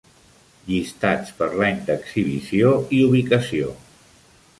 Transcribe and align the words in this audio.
Llistats 0.69 1.33
per 1.41 1.49
l'any 1.59 1.77
d'exhibició 1.89 2.71
i 3.01 3.03
ubicació. 3.09 3.69